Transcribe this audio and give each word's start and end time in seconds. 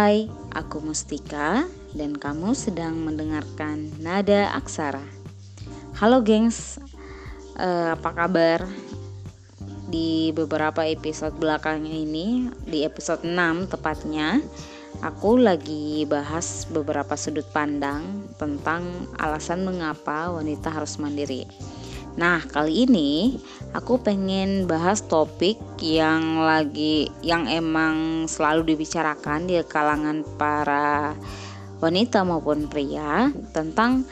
Hai, 0.00 0.32
aku 0.56 0.80
Mustika 0.80 1.68
dan 1.92 2.16
kamu 2.16 2.56
sedang 2.56 3.04
mendengarkan 3.04 3.92
Nada 4.00 4.48
Aksara. 4.56 5.04
Halo 6.00 6.24
gengs, 6.24 6.80
uh, 7.60 7.92
apa 7.92 8.08
kabar? 8.16 8.64
Di 9.92 10.32
beberapa 10.32 10.88
episode 10.88 11.36
belakang 11.36 11.84
ini, 11.84 12.48
di 12.64 12.80
episode 12.80 13.28
6 13.28 13.76
tepatnya, 13.76 14.40
aku 15.04 15.36
lagi 15.36 16.08
bahas 16.08 16.64
beberapa 16.72 17.12
sudut 17.12 17.44
pandang 17.52 18.24
tentang 18.40 19.04
alasan 19.20 19.68
mengapa 19.68 20.32
wanita 20.32 20.72
harus 20.72 20.96
mandiri. 20.96 21.44
Nah, 22.18 22.42
kali 22.42 22.90
ini 22.90 23.38
aku 23.70 24.02
pengen 24.02 24.66
bahas 24.66 25.06
topik 25.06 25.60
yang 25.78 26.42
lagi 26.42 27.06
yang 27.22 27.46
emang 27.46 28.26
selalu 28.26 28.74
dibicarakan 28.74 29.46
di 29.46 29.62
kalangan 29.62 30.26
para 30.34 31.14
wanita 31.78 32.26
maupun 32.26 32.66
pria 32.66 33.30
tentang 33.54 34.02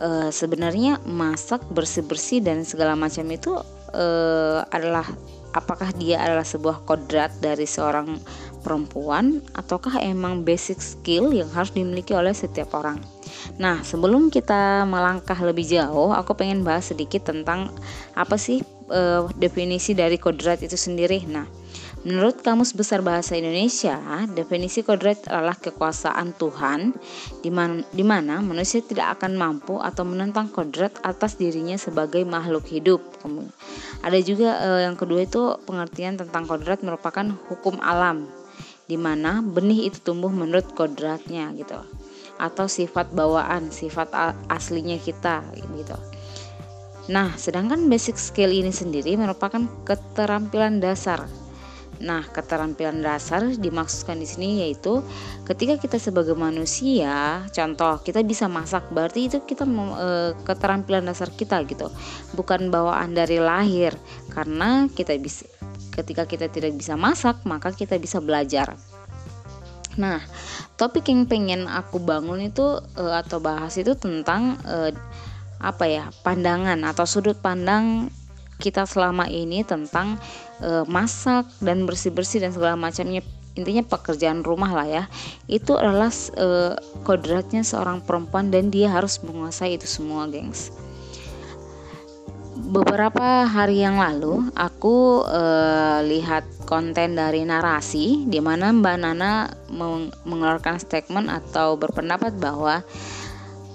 uh, 0.00 0.32
sebenarnya 0.32 1.04
masak 1.04 1.62
bersih-bersih 1.68 2.40
dan 2.40 2.64
segala 2.64 2.96
macam 2.96 3.28
itu 3.28 3.52
uh, 3.92 4.64
adalah 4.72 5.06
apakah 5.54 5.94
dia 5.94 6.18
adalah 6.24 6.42
sebuah 6.42 6.82
kodrat 6.88 7.30
dari 7.38 7.68
seorang 7.68 8.18
perempuan 8.64 9.44
ataukah 9.54 10.02
emang 10.02 10.42
basic 10.42 10.82
skill 10.82 11.30
yang 11.30 11.46
harus 11.52 11.70
dimiliki 11.70 12.16
oleh 12.16 12.34
setiap 12.34 12.74
orang. 12.74 13.13
Nah, 13.56 13.84
sebelum 13.86 14.32
kita 14.32 14.82
melangkah 14.88 15.38
lebih 15.38 15.62
jauh, 15.62 16.10
aku 16.10 16.34
pengen 16.34 16.66
bahas 16.66 16.90
sedikit 16.90 17.30
tentang 17.30 17.70
apa 18.18 18.34
sih 18.34 18.62
uh, 18.90 19.30
definisi 19.38 19.94
dari 19.94 20.18
kodrat 20.18 20.64
itu 20.64 20.74
sendiri. 20.74 21.22
Nah, 21.30 21.46
menurut 22.02 22.42
Kamus 22.42 22.74
Besar 22.74 23.00
Bahasa 23.00 23.38
Indonesia, 23.38 23.96
definisi 24.34 24.82
kodrat 24.82 25.24
adalah 25.30 25.54
kekuasaan 25.54 26.34
Tuhan 26.34 26.92
di 27.40 28.04
mana, 28.04 28.42
manusia 28.42 28.82
tidak 28.82 29.20
akan 29.20 29.38
mampu 29.38 29.78
atau 29.78 30.02
menentang 30.02 30.50
kodrat 30.50 30.92
atas 31.06 31.38
dirinya 31.38 31.78
sebagai 31.78 32.26
makhluk 32.26 32.66
hidup. 32.68 33.00
Ada 34.02 34.18
juga 34.20 34.50
uh, 34.60 34.80
yang 34.84 34.98
kedua 34.98 35.24
itu 35.24 35.56
pengertian 35.64 36.18
tentang 36.18 36.44
kodrat 36.44 36.82
merupakan 36.82 37.24
hukum 37.48 37.78
alam 37.80 38.28
di 38.84 39.00
mana 39.00 39.40
benih 39.40 39.88
itu 39.88 39.96
tumbuh 40.04 40.28
menurut 40.28 40.76
kodratnya 40.76 41.48
gitu 41.56 41.80
atau 42.38 42.66
sifat 42.66 43.10
bawaan 43.14 43.70
sifat 43.70 44.10
aslinya 44.50 44.98
kita 44.98 45.42
gitu 45.76 45.96
nah 47.04 47.36
sedangkan 47.36 47.84
basic 47.86 48.16
skill 48.16 48.50
ini 48.50 48.72
sendiri 48.72 49.14
merupakan 49.20 49.68
keterampilan 49.84 50.80
dasar 50.80 51.28
Nah, 52.02 52.26
keterampilan 52.26 52.98
dasar 53.04 53.54
dimaksudkan 53.54 54.18
di 54.18 54.26
sini 54.26 54.66
yaitu 54.66 54.98
ketika 55.46 55.78
kita 55.78 55.96
sebagai 56.02 56.34
manusia, 56.34 57.46
contoh 57.54 58.02
kita 58.02 58.26
bisa 58.26 58.50
masak, 58.50 58.90
berarti 58.90 59.30
itu 59.30 59.38
kita 59.46 59.62
e, 59.68 60.34
keterampilan 60.42 61.06
dasar 61.06 61.30
kita 61.30 61.62
gitu, 61.70 61.86
bukan 62.34 62.72
bawaan 62.74 63.14
dari 63.14 63.38
lahir. 63.38 63.94
Karena 64.34 64.90
kita 64.90 65.14
bisa 65.22 65.46
ketika 65.94 66.26
kita 66.26 66.50
tidak 66.50 66.74
bisa 66.74 66.98
masak, 66.98 67.38
maka 67.46 67.70
kita 67.70 67.94
bisa 68.02 68.18
belajar. 68.18 68.74
Nah, 69.94 70.18
topik 70.74 71.06
yang 71.06 71.26
pengen 71.30 71.70
aku 71.70 72.02
bangun 72.02 72.50
itu 72.50 72.82
uh, 72.98 73.14
atau 73.22 73.38
bahas 73.38 73.74
itu 73.78 73.94
tentang 73.94 74.58
uh, 74.66 74.90
apa 75.62 75.84
ya 75.88 76.04
pandangan 76.26 76.76
atau 76.84 77.08
sudut 77.08 77.38
pandang 77.40 78.12
kita 78.60 78.84
selama 78.84 79.30
ini 79.30 79.64
tentang 79.64 80.20
uh, 80.60 80.84
masak 80.84 81.48
dan 81.62 81.86
bersih 81.86 82.10
bersih 82.10 82.42
dan 82.42 82.50
segala 82.50 82.74
macamnya. 82.74 83.22
Intinya 83.54 83.86
pekerjaan 83.86 84.42
rumah 84.42 84.74
lah 84.74 84.86
ya. 84.90 85.04
Itu 85.46 85.78
adalah 85.78 86.10
kodratnya 87.06 87.62
seorang 87.62 88.02
perempuan 88.02 88.50
dan 88.50 88.74
dia 88.74 88.90
harus 88.90 89.22
menguasai 89.22 89.78
itu 89.78 89.86
semua 89.86 90.26
gengs 90.26 90.74
beberapa 92.64 93.44
hari 93.44 93.84
yang 93.84 94.00
lalu 94.00 94.48
aku 94.56 95.20
uh, 95.28 96.00
lihat 96.00 96.48
konten 96.64 97.12
dari 97.12 97.44
narasi 97.44 98.24
di 98.24 98.40
mana 98.40 98.72
Mbak 98.72 98.96
Nana 98.96 99.52
meng 99.68 100.08
mengeluarkan 100.24 100.80
statement 100.80 101.28
atau 101.28 101.76
berpendapat 101.76 102.32
bahwa 102.40 102.80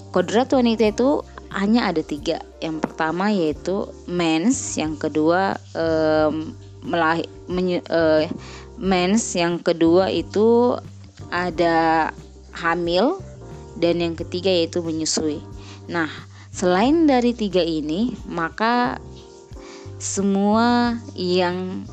kodrat 0.10 0.50
wanita 0.50 0.90
itu 0.90 1.22
hanya 1.54 1.90
ada 1.90 2.02
tiga. 2.02 2.42
Yang 2.62 2.90
pertama 2.90 3.30
yaitu 3.30 3.90
mens, 4.10 4.78
yang 4.78 4.98
kedua 4.98 5.58
um, 5.78 6.54
uh, 6.90 8.26
mens, 8.78 9.24
yang 9.38 9.62
kedua 9.62 10.10
itu 10.10 10.78
ada 11.30 12.10
hamil 12.58 13.22
dan 13.78 14.02
yang 14.02 14.16
ketiga 14.18 14.50
yaitu 14.50 14.82
menyusui. 14.82 15.42
Nah, 15.90 16.10
Selain 16.50 17.06
dari 17.06 17.32
tiga 17.38 17.62
ini, 17.62 18.14
maka 18.26 18.98
semua 20.02 20.98
yang 21.14 21.86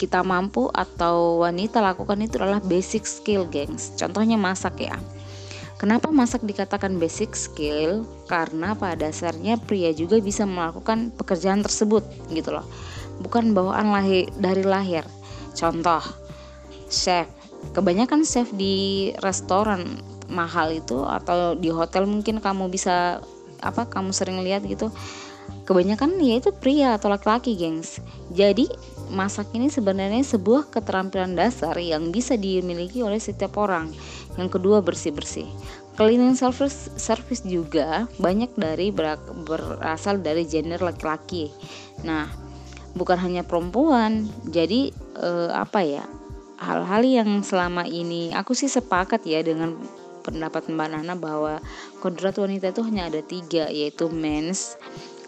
kita 0.00 0.26
mampu 0.26 0.68
atau 0.74 1.46
wanita 1.46 1.78
lakukan 1.78 2.18
itu 2.20 2.36
adalah 2.36 2.60
basic 2.60 3.06
skill, 3.06 3.46
gengs. 3.46 3.94
Contohnya 3.94 4.34
masak 4.34 4.82
ya. 4.82 4.98
Kenapa 5.78 6.08
masak 6.08 6.42
dikatakan 6.42 6.96
basic 6.96 7.36
skill? 7.36 8.08
Karena 8.24 8.72
pada 8.72 9.08
dasarnya 9.08 9.60
pria 9.60 9.92
juga 9.92 10.16
bisa 10.18 10.48
melakukan 10.48 11.12
pekerjaan 11.14 11.60
tersebut, 11.60 12.02
gitu 12.32 12.54
loh. 12.54 12.66
Bukan 13.20 13.54
bawaan 13.54 13.92
lahir 13.92 14.26
dari 14.40 14.64
lahir. 14.64 15.04
Contoh, 15.54 16.02
chef. 16.90 17.30
Kebanyakan 17.76 18.26
chef 18.26 18.50
di 18.52 19.12
restoran 19.20 20.00
mahal 20.28 20.72
itu 20.72 21.04
atau 21.04 21.52
di 21.54 21.68
hotel 21.68 22.08
mungkin 22.08 22.40
kamu 22.40 22.72
bisa 22.72 23.20
apa 23.64 23.88
kamu 23.88 24.12
sering 24.12 24.44
lihat 24.44 24.62
gitu 24.68 24.92
kebanyakan 25.64 26.20
ya 26.20 26.40
itu 26.40 26.52
pria 26.52 26.96
atau 26.96 27.08
laki-laki 27.12 27.56
gengs. 27.56 28.00
Jadi 28.32 28.68
masak 29.12 29.52
ini 29.56 29.68
sebenarnya 29.68 30.24
sebuah 30.24 30.72
keterampilan 30.72 31.36
dasar 31.36 31.76
yang 31.80 32.12
bisa 32.12 32.36
dimiliki 32.36 33.00
oleh 33.00 33.20
setiap 33.20 33.56
orang. 33.60 33.92
Yang 34.36 34.60
kedua 34.60 34.84
bersih-bersih. 34.84 35.48
Cleaning 35.94 36.34
service 36.34 36.90
service 36.98 37.46
juga 37.46 38.10
banyak 38.18 38.50
dari 38.58 38.90
berasal 38.90 40.20
dari 40.20 40.42
gender 40.44 40.82
laki-laki. 40.82 41.48
Nah 42.02 42.26
bukan 42.94 43.18
hanya 43.18 43.42
perempuan 43.42 44.26
jadi 44.46 44.90
eh, 45.18 45.50
apa 45.50 45.82
ya 45.82 46.04
hal-hal 46.62 47.02
yang 47.02 47.30
selama 47.42 47.84
ini 47.84 48.30
aku 48.30 48.54
sih 48.54 48.70
sepakat 48.70 49.26
ya 49.26 49.42
dengan 49.42 49.74
pendapat 50.24 50.72
Mbak 50.72 50.88
Nana 50.88 51.14
bahwa 51.14 51.60
kodrat 52.00 52.40
wanita 52.40 52.72
itu 52.72 52.80
hanya 52.80 53.12
ada 53.12 53.20
tiga 53.20 53.68
yaitu 53.68 54.08
mens, 54.08 54.80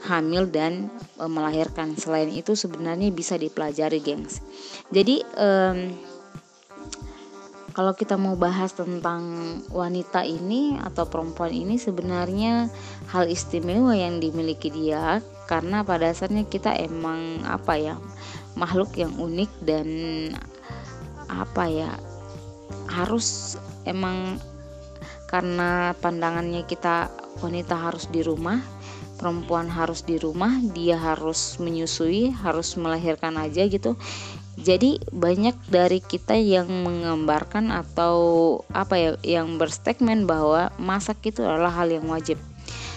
hamil 0.08 0.48
dan 0.48 0.88
e, 1.20 1.24
melahirkan. 1.28 1.92
Selain 2.00 2.32
itu 2.32 2.56
sebenarnya 2.56 3.12
bisa 3.12 3.36
dipelajari, 3.36 4.00
gengs. 4.00 4.40
Jadi 4.88 5.20
um, 5.36 5.92
kalau 7.76 7.92
kita 7.92 8.16
mau 8.16 8.40
bahas 8.40 8.72
tentang 8.72 9.20
wanita 9.68 10.24
ini 10.24 10.80
atau 10.80 11.04
perempuan 11.04 11.52
ini 11.52 11.76
sebenarnya 11.76 12.72
hal 13.12 13.28
istimewa 13.28 13.92
yang 13.92 14.16
dimiliki 14.16 14.72
dia 14.72 15.20
karena 15.44 15.84
pada 15.84 16.08
dasarnya 16.08 16.48
kita 16.48 16.72
emang 16.72 17.44
apa 17.44 17.76
ya 17.76 17.94
makhluk 18.56 18.96
yang 18.96 19.12
unik 19.20 19.52
dan 19.68 19.88
apa 21.28 21.68
ya 21.68 21.92
harus 22.88 23.60
emang 23.84 24.40
karena 25.26 25.92
pandangannya 25.98 26.62
kita 26.66 27.10
wanita 27.42 27.74
harus 27.76 28.08
di 28.08 28.22
rumah 28.22 28.62
perempuan 29.16 29.66
harus 29.66 30.04
di 30.04 30.20
rumah 30.20 30.60
dia 30.76 31.00
harus 31.00 31.56
menyusui 31.56 32.30
harus 32.36 32.76
melahirkan 32.76 33.40
aja 33.40 33.64
gitu. 33.66 33.96
Jadi 34.56 34.96
banyak 35.12 35.52
dari 35.68 36.00
kita 36.00 36.32
yang 36.32 36.68
menggambarkan 36.68 37.68
atau 37.68 38.16
apa 38.72 38.94
ya 38.96 39.10
yang 39.20 39.60
berstatement 39.60 40.24
bahwa 40.24 40.72
masak 40.80 41.20
itu 41.28 41.44
adalah 41.44 41.72
hal 41.72 41.92
yang 41.92 42.08
wajib. 42.08 42.40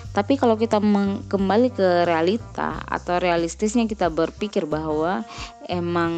Tapi 0.10 0.40
kalau 0.40 0.56
kita 0.56 0.80
kembali 1.28 1.70
ke 1.76 2.08
realita 2.08 2.80
atau 2.88 3.20
realistisnya 3.20 3.86
kita 3.86 4.08
berpikir 4.10 4.66
bahwa 4.66 5.28
emang 5.70 6.14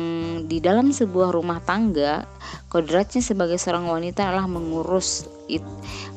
di 0.48 0.64
dalam 0.64 0.96
sebuah 0.96 1.36
rumah 1.36 1.60
tangga 1.60 2.24
kodratnya 2.72 3.20
sebagai 3.20 3.60
seorang 3.60 3.92
wanita 3.92 4.24
adalah 4.24 4.48
mengurus 4.48 5.28
it, 5.52 5.62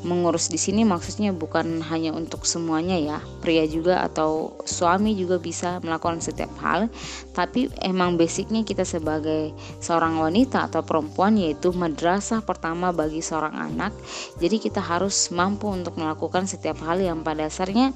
mengurus 0.07 0.47
di 0.47 0.55
sini 0.55 0.87
maksudnya 0.87 1.35
bukan 1.35 1.83
hanya 1.91 2.15
untuk 2.15 2.47
semuanya 2.47 2.95
ya. 2.95 3.19
Pria 3.43 3.67
juga 3.67 4.07
atau 4.07 4.55
suami 4.63 5.19
juga 5.19 5.43
bisa 5.43 5.83
melakukan 5.83 6.23
setiap 6.23 6.55
hal 6.63 6.87
tapi 7.35 7.67
emang 7.83 8.15
basicnya 8.15 8.63
kita 8.63 8.87
sebagai 8.87 9.51
seorang 9.83 10.23
wanita 10.23 10.71
atau 10.71 10.87
perempuan 10.87 11.35
yaitu 11.35 11.75
madrasah 11.75 12.47
pertama 12.47 12.95
bagi 12.95 13.19
seorang 13.19 13.75
anak. 13.75 13.91
Jadi 14.39 14.63
kita 14.63 14.79
harus 14.79 15.35
mampu 15.35 15.67
untuk 15.67 15.99
melakukan 15.99 16.47
setiap 16.47 16.79
hal 16.87 17.03
yang 17.03 17.27
pada 17.27 17.51
dasarnya 17.51 17.93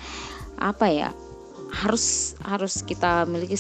apa 0.58 0.90
ya 0.90 1.08
harus 1.70 2.34
harus 2.42 2.80
kita 2.82 3.28
miliki 3.28 3.54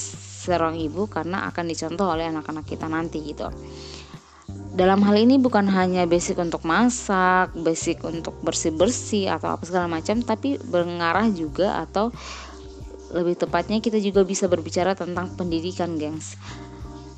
seorang 0.48 0.80
ibu 0.80 1.04
karena 1.12 1.44
akan 1.52 1.64
dicontoh 1.68 2.08
oleh 2.08 2.32
anak-anak 2.32 2.64
kita 2.64 2.88
nanti 2.88 3.20
gitu 3.20 3.52
dalam 4.78 5.02
hal 5.02 5.18
ini 5.18 5.42
bukan 5.42 5.66
hanya 5.74 6.06
basic 6.06 6.38
untuk 6.38 6.62
masak, 6.62 7.50
basic 7.58 7.98
untuk 8.06 8.38
bersih-bersih 8.46 9.26
atau 9.26 9.58
apa 9.58 9.66
segala 9.66 9.90
macam, 9.90 10.22
tapi 10.22 10.54
mengarah 10.70 11.26
juga 11.34 11.82
atau 11.82 12.14
lebih 13.10 13.34
tepatnya 13.34 13.82
kita 13.82 13.98
juga 13.98 14.22
bisa 14.22 14.46
berbicara 14.46 14.94
tentang 14.94 15.34
pendidikan, 15.34 15.98
gengs. 15.98 16.38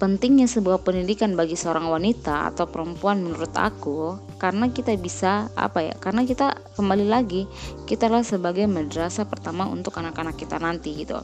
Pentingnya 0.00 0.48
sebuah 0.48 0.80
pendidikan 0.80 1.36
bagi 1.36 1.60
seorang 1.60 1.92
wanita 1.92 2.48
atau 2.48 2.64
perempuan 2.64 3.20
menurut 3.20 3.52
aku 3.52 4.16
karena 4.40 4.72
kita 4.72 4.96
bisa 4.96 5.52
apa 5.52 5.84
ya? 5.84 5.94
Karena 6.00 6.24
kita 6.24 6.56
kembali 6.80 7.04
lagi 7.04 7.44
kita 7.84 8.08
lah 8.08 8.24
sebagai 8.24 8.64
madrasah 8.64 9.28
pertama 9.28 9.68
untuk 9.68 10.00
anak-anak 10.00 10.40
kita 10.40 10.56
nanti 10.56 10.96
gitu 11.04 11.20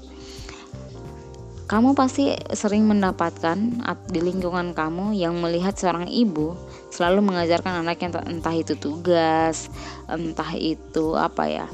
kamu 1.67 1.99
pasti 1.99 2.31
sering 2.55 2.87
mendapatkan 2.87 3.59
di 4.07 4.23
lingkungan 4.23 4.71
kamu 4.71 5.19
yang 5.19 5.35
melihat 5.43 5.75
seorang 5.75 6.07
ibu 6.07 6.55
selalu 6.95 7.27
mengajarkan 7.27 7.83
anaknya 7.83 8.23
entah 8.23 8.55
itu 8.55 8.79
tugas, 8.79 9.67
entah 10.07 10.47
itu 10.55 11.19
apa 11.19 11.51
ya, 11.51 11.67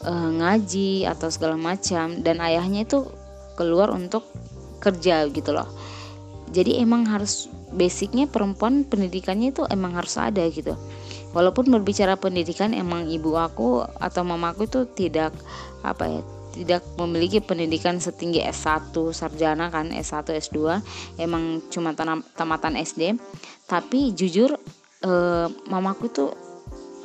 e, 0.00 0.12
ngaji 0.12 1.04
atau 1.04 1.28
segala 1.28 1.60
macam 1.60 2.24
dan 2.24 2.40
ayahnya 2.40 2.88
itu 2.88 3.04
keluar 3.60 3.92
untuk 3.92 4.24
kerja 4.80 5.28
gitu 5.28 5.52
loh. 5.52 5.68
Jadi 6.48 6.80
emang 6.80 7.04
harus 7.04 7.52
basicnya 7.68 8.24
perempuan 8.24 8.88
pendidikannya 8.88 9.52
itu 9.52 9.68
emang 9.68 9.92
harus 9.92 10.16
ada 10.16 10.40
gitu. 10.48 10.72
Walaupun 11.36 11.68
berbicara 11.68 12.16
pendidikan 12.16 12.72
emang 12.72 13.12
ibu 13.12 13.36
aku 13.36 13.84
atau 14.00 14.24
mamaku 14.24 14.64
itu 14.64 14.88
tidak 14.96 15.36
apa 15.84 16.08
ya 16.08 16.22
tidak 16.58 16.82
memiliki 16.98 17.38
pendidikan 17.38 18.02
setinggi 18.02 18.42
S1 18.42 18.90
sarjana 19.14 19.70
kan 19.70 19.94
S1 19.94 20.26
S2 20.34 20.58
emang 21.22 21.62
cuma 21.70 21.94
tamatan 22.34 22.74
SD 22.74 23.14
tapi 23.70 24.10
jujur 24.12 24.58
eh, 25.06 25.46
mamaku 25.70 26.06
tuh 26.10 26.30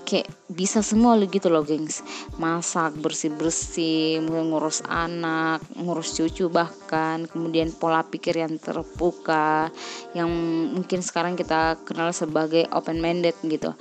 kayak 0.03 0.29
bisa 0.51 0.83
semua 0.83 1.17
gitu 1.25 1.49
loh 1.49 1.65
gengs. 1.65 2.03
Masak 2.37 2.99
bersih 2.99 3.31
bersih 3.33 4.21
ngurus 4.21 4.83
anak 4.85 5.63
ngurus 5.73 6.13
cucu 6.13 6.51
bahkan 6.51 7.25
kemudian 7.25 7.71
pola 7.73 8.03
pikir 8.05 8.37
yang 8.37 8.59
terbuka 8.59 9.71
yang 10.13 10.29
mungkin 10.75 11.01
sekarang 11.01 11.33
kita 11.39 11.79
kenal 11.87 12.11
sebagai 12.13 12.67
open 12.75 12.99
minded 12.99 13.33
gitu. 13.47 13.73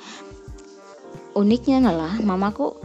Uniknya 1.36 1.84
adalah 1.84 2.16
mamaku 2.20 2.76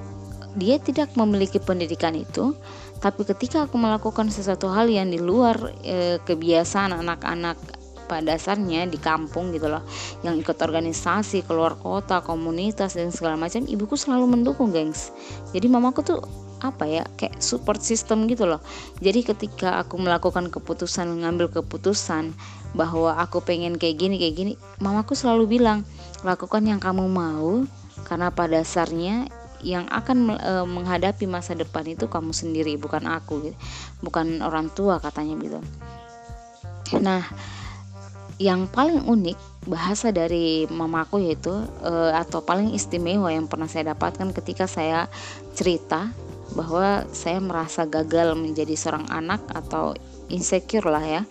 dia 0.57 0.81
tidak 0.81 1.13
memiliki 1.13 1.61
pendidikan 1.61 2.17
itu 2.17 2.57
tapi 2.97 3.23
ketika 3.29 3.69
aku 3.69 3.77
melakukan 3.77 4.33
sesuatu 4.33 4.73
hal 4.73 4.89
yang 4.89 5.13
di 5.13 5.21
luar 5.21 5.55
e, 5.85 6.17
kebiasaan 6.25 6.97
anak-anak 6.97 7.57
pada 8.07 8.33
dasarnya 8.33 8.87
di 8.87 8.97
kampung 8.97 9.51
gitu 9.51 9.67
loh 9.67 9.83
yang 10.23 10.39
ikut 10.39 10.55
organisasi 10.57 11.43
keluar 11.45 11.75
kota 11.77 12.23
komunitas 12.23 12.95
dan 12.95 13.11
segala 13.11 13.35
macam 13.35 13.67
ibuku 13.67 13.99
selalu 13.99 14.31
mendukung 14.31 14.71
gengs. 14.71 15.11
Jadi 15.51 15.67
mamaku 15.67 16.01
tuh 16.07 16.19
apa 16.57 16.89
ya 16.89 17.03
kayak 17.19 17.37
support 17.37 17.83
system 17.83 18.25
gitu 18.25 18.49
loh. 18.49 18.63
Jadi 19.03 19.27
ketika 19.27 19.77
aku 19.83 19.99
melakukan 20.01 20.49
keputusan 20.49 21.05
mengambil 21.11 21.51
keputusan 21.51 22.33
bahwa 22.73 23.19
aku 23.19 23.43
pengen 23.43 23.77
kayak 23.77 23.99
gini 23.99 24.15
kayak 24.17 24.35
gini 24.35 24.53
mamaku 24.81 25.13
selalu 25.13 25.59
bilang 25.59 25.85
lakukan 26.25 26.65
yang 26.65 26.81
kamu 26.81 27.05
mau 27.05 27.63
karena 28.07 28.31
pada 28.33 28.63
dasarnya 28.63 29.29
yang 29.65 29.89
akan 29.89 30.37
e, 30.37 30.53
menghadapi 30.65 31.25
masa 31.25 31.57
depan 31.57 31.85
itu 31.87 32.05
kamu 32.05 32.31
sendiri 32.33 32.77
bukan 32.77 33.09
aku 33.09 33.49
gitu. 33.49 33.57
bukan 34.05 34.41
orang 34.45 34.69
tua 34.73 35.01
katanya 35.01 35.35
gitu. 35.41 35.59
Nah 37.01 37.25
yang 38.37 38.69
paling 38.69 39.01
unik 39.09 39.65
bahasa 39.65 40.13
dari 40.13 40.69
mamaku 40.69 41.25
yaitu 41.25 41.51
e, 41.81 41.93
atau 42.13 42.45
paling 42.45 42.77
istimewa 42.77 43.33
yang 43.33 43.49
pernah 43.49 43.65
saya 43.65 43.97
dapatkan 43.97 44.29
ketika 44.37 44.69
saya 44.69 45.09
cerita 45.57 46.13
bahwa 46.53 47.03
saya 47.11 47.41
merasa 47.43 47.83
gagal 47.83 48.37
menjadi 48.37 48.77
seorang 48.77 49.09
anak 49.09 49.41
atau 49.51 49.97
insecure 50.29 50.85
lah 50.85 51.03
ya. 51.03 51.21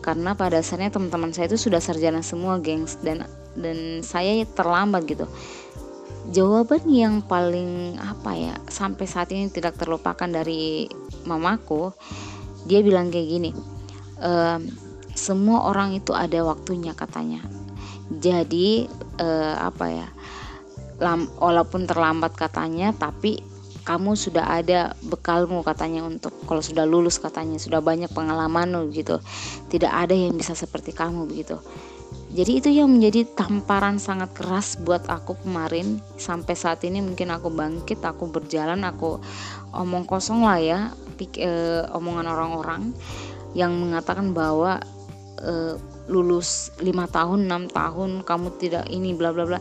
Karena 0.00 0.32
pada 0.32 0.58
dasarnya 0.58 0.90
teman-teman 0.90 1.30
saya 1.30 1.52
itu 1.52 1.60
sudah 1.60 1.78
sarjana 1.78 2.24
semua 2.24 2.56
gengs 2.58 2.96
dan 3.04 3.28
dan 3.58 4.00
saya 4.00 4.46
terlambat 4.54 5.04
gitu 5.10 5.26
jawaban 6.28 6.84
yang 6.92 7.24
paling 7.24 7.96
apa 7.96 8.36
ya 8.36 8.54
sampai 8.68 9.08
saat 9.08 9.32
ini 9.32 9.48
tidak 9.48 9.80
terlupakan 9.80 10.28
dari 10.28 10.84
mamaku 11.24 11.96
dia 12.68 12.84
bilang 12.84 13.08
kayak 13.08 13.28
gini 13.28 13.50
e, 14.20 14.32
semua 15.16 15.68
orang 15.68 15.96
itu 15.96 16.16
ada 16.16 16.40
waktunya 16.44 16.94
katanya. 16.94 17.42
Jadi 18.10 18.88
e, 19.20 19.28
apa 19.56 19.86
ya 19.88 20.08
lam, 21.00 21.28
walaupun 21.40 21.88
terlambat 21.88 22.36
katanya 22.36 22.92
tapi 22.92 23.40
kamu 23.80 24.12
sudah 24.12 24.60
ada 24.60 24.92
bekalmu 25.08 25.64
katanya 25.64 26.04
untuk 26.04 26.36
kalau 26.44 26.60
sudah 26.60 26.84
lulus 26.84 27.16
katanya 27.16 27.56
sudah 27.56 27.80
banyak 27.80 28.12
pengalaman 28.12 28.92
gitu. 28.92 29.18
Tidak 29.72 29.88
ada 29.88 30.12
yang 30.12 30.36
bisa 30.36 30.52
seperti 30.52 30.92
kamu 30.92 31.26
begitu 31.26 31.58
jadi 32.30 32.62
itu 32.62 32.70
yang 32.70 32.86
menjadi 32.86 33.26
tamparan 33.34 33.98
sangat 33.98 34.30
keras 34.38 34.78
buat 34.78 35.02
aku 35.10 35.34
kemarin. 35.42 35.98
Sampai 36.14 36.54
saat 36.54 36.86
ini 36.86 37.02
mungkin 37.02 37.34
aku 37.34 37.50
bangkit 37.50 37.98
aku 38.06 38.30
berjalan 38.30 38.86
aku 38.86 39.18
omong 39.74 40.06
kosong 40.06 40.46
lah 40.46 40.62
ya 40.62 40.80
pik, 41.18 41.42
eh, 41.42 41.82
omongan 41.90 42.30
orang-orang 42.30 42.82
yang 43.58 43.74
mengatakan 43.74 44.30
bahwa 44.30 44.78
eh, 45.42 45.74
lulus 46.06 46.70
lima 46.78 47.10
tahun 47.10 47.50
enam 47.50 47.66
tahun 47.66 48.22
kamu 48.22 48.48
tidak 48.62 48.86
ini 48.86 49.10
bla 49.10 49.34
bla 49.34 49.50
bla. 49.50 49.58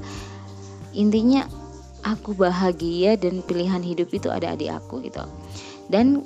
Intinya 0.94 1.50
aku 2.06 2.38
bahagia 2.38 3.18
dan 3.18 3.42
pilihan 3.42 3.82
hidup 3.82 4.14
itu 4.14 4.30
ada 4.30 4.54
adik 4.54 4.78
aku 4.78 5.02
gitu. 5.02 5.26
Dan 5.90 6.22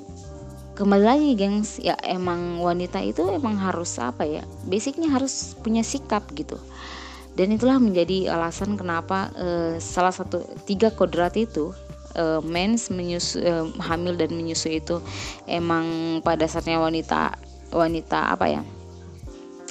kembali 0.74 1.04
lagi 1.06 1.30
gengs. 1.38 1.78
Ya 1.78 1.94
emang 2.02 2.58
wanita 2.58 2.98
itu 3.00 3.22
emang 3.30 3.56
harus 3.56 3.96
apa 4.02 4.26
ya? 4.26 4.42
Basicnya 4.66 5.08
harus 5.08 5.54
punya 5.62 5.86
sikap 5.86 6.26
gitu. 6.34 6.58
Dan 7.34 7.54
itulah 7.54 7.82
menjadi 7.82 8.30
alasan 8.30 8.78
kenapa 8.78 9.30
uh, 9.34 9.74
salah 9.82 10.14
satu 10.14 10.42
tiga 10.70 10.94
kodrat 10.94 11.34
itu 11.34 11.74
uh, 12.14 12.38
mens 12.46 12.94
menyusu, 12.94 13.42
uh, 13.42 13.66
hamil 13.82 14.14
dan 14.14 14.30
menyusui 14.30 14.78
itu 14.78 15.02
emang 15.50 16.18
pada 16.22 16.46
dasarnya 16.46 16.78
wanita 16.78 17.34
wanita 17.74 18.38
apa 18.38 18.46
ya? 18.50 18.62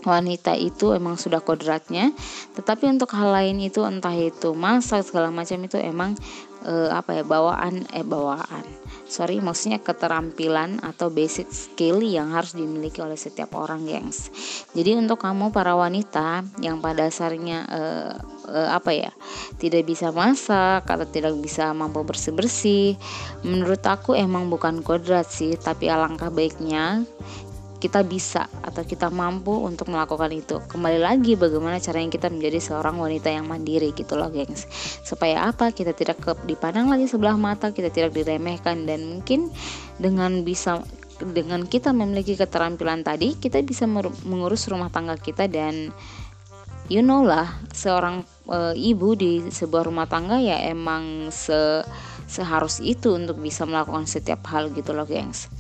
Wanita 0.04 0.60
itu 0.60 0.92
emang 0.92 1.16
sudah 1.16 1.40
kodratnya. 1.40 2.12
Tetapi 2.60 2.92
untuk 2.92 3.16
hal 3.16 3.32
lain 3.32 3.64
itu 3.64 3.80
entah 3.88 4.12
itu 4.12 4.52
masak 4.52 5.08
segala 5.08 5.32
macam 5.32 5.64
itu 5.64 5.80
emang 5.80 6.20
uh, 6.66 6.90
apa 6.96 7.22
ya 7.22 7.24
bawaan 7.24 7.86
eh 7.94 8.04
bawaan. 8.04 8.66
Sorry 9.06 9.38
maksudnya 9.44 9.84
keterampilan 9.84 10.82
atau 10.82 11.14
basic 11.14 11.52
skill 11.54 12.02
yang 12.02 12.34
harus 12.34 12.58
dimiliki 12.58 13.04
oleh 13.04 13.20
setiap 13.20 13.54
orang 13.54 13.86
gengs. 13.86 14.34
Jadi 14.74 14.98
untuk 14.98 15.22
kamu 15.22 15.54
para 15.54 15.78
wanita 15.78 16.42
yang 16.64 16.82
pada 16.82 17.06
dasarnya 17.06 17.60
uh, 17.68 18.14
uh, 18.48 18.70
apa 18.74 18.92
ya 18.96 19.12
tidak 19.60 19.88
bisa 19.88 20.10
masak 20.12 20.88
atau 20.88 21.08
tidak 21.08 21.36
bisa 21.40 21.72
mampu 21.76 22.04
bersih 22.04 22.34
bersih 22.36 22.88
menurut 23.44 23.82
aku 23.84 24.16
emang 24.16 24.48
bukan 24.48 24.80
kodrat 24.86 25.28
sih 25.28 25.56
tapi 25.60 25.90
alangkah 25.92 26.32
baiknya 26.32 27.04
kita 27.84 28.00
bisa 28.08 28.48
atau 28.64 28.88
kita 28.88 29.12
mampu 29.12 29.52
untuk 29.52 29.92
melakukan 29.92 30.32
itu. 30.32 30.64
Kembali 30.72 31.04
lagi 31.04 31.36
bagaimana 31.36 31.84
caranya 31.84 32.16
kita 32.16 32.32
menjadi 32.32 32.64
seorang 32.64 32.96
wanita 32.96 33.28
yang 33.28 33.44
mandiri 33.44 33.92
gitu 33.92 34.16
loh, 34.16 34.32
gengs. 34.32 34.64
Supaya 35.04 35.52
apa? 35.52 35.76
Kita 35.76 35.92
tidak 35.92 36.24
ke, 36.24 36.32
dipandang 36.48 36.88
lagi 36.88 37.12
sebelah 37.12 37.36
mata, 37.36 37.76
kita 37.76 37.92
tidak 37.92 38.16
diremehkan 38.16 38.88
dan 38.88 39.04
mungkin 39.04 39.52
dengan 40.00 40.48
bisa 40.48 40.80
dengan 41.20 41.68
kita 41.68 41.92
memiliki 41.92 42.40
keterampilan 42.40 43.04
tadi, 43.04 43.36
kita 43.36 43.60
bisa 43.60 43.84
mengurus 44.24 44.72
rumah 44.72 44.88
tangga 44.88 45.20
kita 45.20 45.52
dan 45.52 45.92
you 46.88 47.04
know 47.04 47.20
lah, 47.20 47.52
seorang 47.76 48.24
e, 48.48 48.80
ibu 48.80 49.12
di 49.20 49.44
sebuah 49.52 49.92
rumah 49.92 50.08
tangga 50.08 50.40
ya 50.40 50.72
emang 50.72 51.36
se 51.36 51.84
seharus 52.32 52.80
itu 52.80 53.14
untuk 53.14 53.44
bisa 53.44 53.68
melakukan 53.68 54.08
setiap 54.08 54.48
hal 54.48 54.72
gitu 54.72 54.96
loh, 54.96 55.06
gengs. 55.06 55.52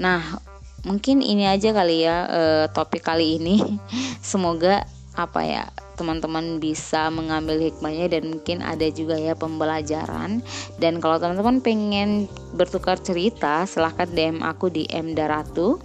Nah, 0.00 0.40
mungkin 0.84 1.24
ini 1.24 1.48
aja 1.48 1.72
kali 1.72 2.04
ya 2.04 2.16
uh, 2.26 2.64
topik 2.74 3.06
kali 3.06 3.40
ini. 3.40 3.62
Semoga 4.20 4.84
apa 5.16 5.40
ya 5.48 5.64
teman-teman 5.96 6.60
bisa 6.60 7.08
mengambil 7.08 7.56
hikmahnya 7.56 8.12
dan 8.12 8.28
mungkin 8.28 8.60
ada 8.60 8.84
juga 8.92 9.16
ya 9.16 9.32
pembelajaran. 9.32 10.44
Dan 10.76 11.00
kalau 11.00 11.16
teman-teman 11.16 11.64
pengen 11.64 12.28
bertukar 12.52 13.00
cerita 13.00 13.64
silahkan 13.64 14.06
DM 14.06 14.44
aku 14.44 14.68
di 14.68 14.84
M 14.92 15.16
Daratu. 15.16 15.80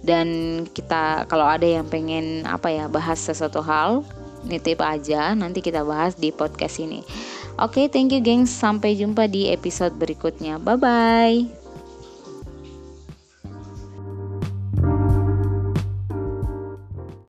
Dan 0.00 0.28
kita 0.72 1.28
kalau 1.28 1.44
ada 1.44 1.68
yang 1.68 1.84
pengen 1.84 2.48
apa 2.48 2.72
ya 2.72 2.88
bahas 2.88 3.20
sesuatu 3.20 3.60
hal 3.60 4.00
nitip 4.48 4.80
aja. 4.80 5.36
Nanti 5.36 5.60
kita 5.60 5.84
bahas 5.84 6.16
di 6.16 6.32
podcast 6.32 6.80
ini. 6.80 7.04
Oke 7.60 7.84
okay, 7.84 7.86
thank 7.92 8.08
you 8.08 8.24
gengs 8.24 8.48
sampai 8.48 8.96
jumpa 8.96 9.28
di 9.28 9.52
episode 9.52 9.92
berikutnya. 10.00 10.56
Bye 10.56 10.80
bye 10.80 11.59